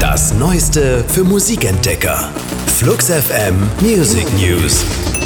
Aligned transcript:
Das 0.00 0.32
Neueste 0.32 1.04
für 1.08 1.24
Musikentdecker. 1.24 2.30
Flux 2.78 3.10
FM 3.10 3.68
Music 3.82 4.26
News. 4.34 4.82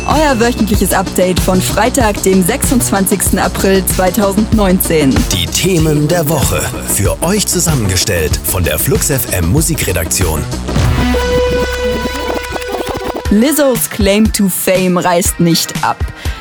Euer 0.06 0.38
wöchentliches 0.40 0.93
Update 0.93 1.38
von 1.38 1.62
Freitag, 1.62 2.21
dem 2.24 2.43
26. 2.43 3.38
April 3.38 3.85
2019. 3.87 5.15
Die 5.33 5.47
Themen 5.47 6.08
der 6.08 6.29
Woche. 6.29 6.60
Für 6.88 7.22
euch 7.22 7.47
zusammengestellt 7.47 8.38
von 8.42 8.65
der 8.65 8.79
Flux 8.79 9.10
FM 9.10 9.49
Musikredaktion. 9.51 10.42
Lizzo's 13.35 13.90
Claim 13.90 14.32
to 14.32 14.48
Fame 14.48 14.96
reißt 14.96 15.40
nicht 15.40 15.72
ab. 15.83 15.96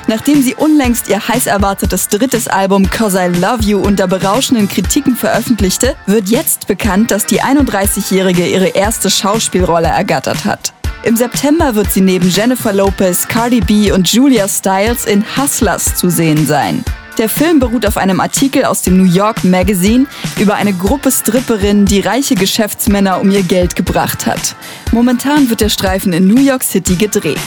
Nachdem 0.05 0.43
sie 0.43 0.53
unlängst 0.53 1.07
ihr 1.07 1.27
heiß 1.27 1.47
erwartetes 1.47 2.07
drittes 2.07 2.47
Album 2.47 2.87
Cause 2.87 3.17
I 3.17 3.39
Love 3.39 3.63
You 3.63 3.79
unter 3.79 4.07
berauschenden 4.07 4.67
Kritiken 4.67 5.15
veröffentlichte, 5.15 5.95
wird 6.05 6.29
jetzt 6.29 6.67
bekannt, 6.67 7.09
dass 7.09 7.25
die 7.25 7.41
31-Jährige 7.41 8.45
ihre 8.45 8.67
erste 8.67 9.09
Schauspielrolle 9.09 9.87
ergattert 9.87 10.45
hat. 10.45 10.73
Im 11.01 11.17
September 11.17 11.73
wird 11.73 11.91
sie 11.91 12.01
neben 12.01 12.29
Jennifer 12.29 12.73
Lopez, 12.73 13.27
Cardi 13.27 13.61
B 13.61 13.91
und 13.91 14.13
Julia 14.13 14.47
Stiles 14.47 15.05
in 15.05 15.25
Hustlers 15.35 15.95
zu 15.95 16.09
sehen 16.09 16.45
sein. 16.45 16.85
Der 17.17 17.29
Film 17.29 17.59
beruht 17.59 17.85
auf 17.85 17.97
einem 17.97 18.19
Artikel 18.19 18.65
aus 18.65 18.81
dem 18.81 18.97
New 18.97 19.11
York 19.11 19.43
Magazine 19.43 20.07
über 20.39 20.55
eine 20.55 20.73
Gruppe 20.73 21.11
Stripperinnen, 21.11 21.85
die 21.85 21.99
reiche 21.99 22.35
Geschäftsmänner 22.35 23.21
um 23.21 23.29
ihr 23.29 23.43
Geld 23.43 23.75
gebracht 23.75 24.25
hat. 24.25 24.55
Momentan 24.91 25.49
wird 25.49 25.61
der 25.61 25.69
Streifen 25.69 26.11
in 26.11 26.27
New 26.27 26.41
York 26.41 26.63
City 26.63 26.95
gedreht. 26.95 27.37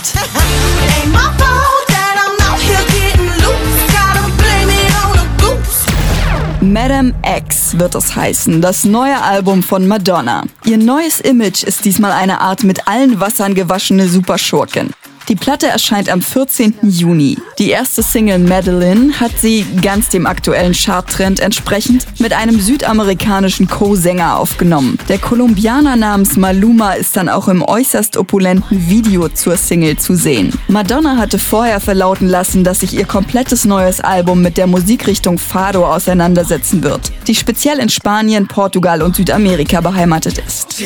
Madame 6.60 7.15
X 7.24 7.79
wird 7.79 7.95
es 7.95 8.15
heißen, 8.15 8.60
das 8.60 8.85
neue 8.85 9.23
Album 9.23 9.62
von 9.62 9.87
Madonna. 9.87 10.43
Ihr 10.65 10.79
neues 10.79 11.21
Image 11.21 11.62
ist 11.62 11.85
diesmal 11.85 12.12
eine 12.12 12.40
Art 12.40 12.65
mit 12.65 12.87
allen 12.88 13.21
Wassern 13.21 13.55
gewaschene 13.55 14.09
Superschurkin. 14.09 14.90
Die 15.29 15.35
Platte 15.35 15.66
erscheint 15.66 16.09
am 16.09 16.23
14. 16.23 16.74
Juni. 16.82 17.37
Die 17.59 17.71
erste 17.71 18.01
Single 18.01 18.38
Madeline 18.38 19.19
hat 19.19 19.33
sie, 19.37 19.66
ganz 19.83 20.09
dem 20.09 20.24
aktuellen 20.24 20.73
Charttrend 20.73 21.41
entsprechend, 21.41 22.07
mit 22.21 22.33
einem 22.33 22.60
südamerikanischen 22.60 23.66
Co-Sänger 23.66 24.37
aufgenommen. 24.38 24.99
Der 25.09 25.18
Kolumbianer 25.18 25.96
namens 25.96 26.37
Maluma 26.37 26.93
ist 26.93 27.16
dann 27.16 27.29
auch 27.29 27.49
im 27.49 27.63
äußerst 27.63 28.16
opulenten 28.16 28.88
Video 28.88 29.29
zur 29.29 29.57
Single 29.57 29.96
zu 29.96 30.15
sehen. 30.15 30.52
Madonna 30.68 31.16
hatte 31.16 31.40
vorher 31.40 31.80
verlauten 31.80 32.29
lassen, 32.29 32.63
dass 32.63 32.80
sich 32.80 32.95
ihr 32.95 33.05
komplettes 33.05 33.65
neues 33.65 34.01
Album 34.01 34.43
mit 34.43 34.57
der 34.57 34.68
Musikrichtung 34.68 35.38
Fado 35.38 35.87
auseinandersetzen 35.87 36.85
wird, 36.85 37.11
die 37.27 37.35
speziell 37.35 37.80
in 37.80 37.88
Spanien, 37.88 38.46
Portugal 38.46 39.02
und 39.02 39.16
Südamerika 39.16 39.80
beheimatet 39.80 40.38
ist. 40.38 40.85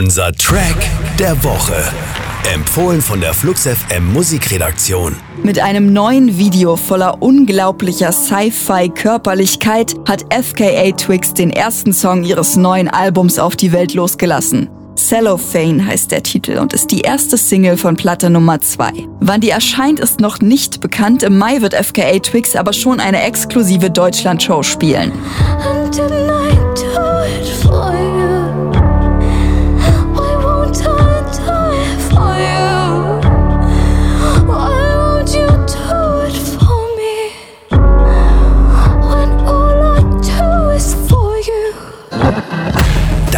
Unser 0.00 0.32
Track 0.32 0.78
der 1.18 1.44
Woche. 1.44 1.74
Empfohlen 2.54 3.02
von 3.02 3.20
der 3.20 3.34
Flux 3.34 3.66
FM 3.66 4.14
Musikredaktion. 4.14 5.14
Mit 5.42 5.58
einem 5.58 5.92
neuen 5.92 6.38
Video 6.38 6.76
voller 6.76 7.20
unglaublicher 7.22 8.10
Sci-Fi-Körperlichkeit 8.10 9.94
hat 10.08 10.24
FKA 10.32 10.92
Twix 10.92 11.34
den 11.34 11.50
ersten 11.50 11.92
Song 11.92 12.24
ihres 12.24 12.56
neuen 12.56 12.88
Albums 12.88 13.38
auf 13.38 13.56
die 13.56 13.72
Welt 13.72 13.92
losgelassen. 13.92 14.70
Cellophane 14.96 15.84
heißt 15.84 16.10
der 16.10 16.22
Titel 16.22 16.56
und 16.56 16.72
ist 16.72 16.90
die 16.92 17.02
erste 17.02 17.36
Single 17.36 17.76
von 17.76 17.98
Platte 17.98 18.30
Nummer 18.30 18.58
2. 18.58 19.06
Wann 19.20 19.42
die 19.42 19.50
erscheint, 19.50 20.00
ist 20.00 20.18
noch 20.18 20.40
nicht 20.40 20.80
bekannt. 20.80 21.22
Im 21.22 21.36
Mai 21.36 21.60
wird 21.60 21.74
FKA 21.74 22.20
Twix 22.20 22.56
aber 22.56 22.72
schon 22.72 23.00
eine 23.00 23.22
exklusive 23.22 23.90
Deutschland-Show 23.90 24.62
spielen. 24.62 25.12